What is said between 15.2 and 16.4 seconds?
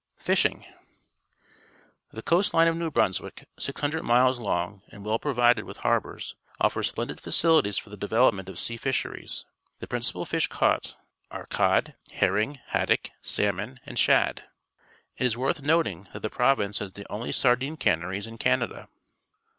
is worth noting that the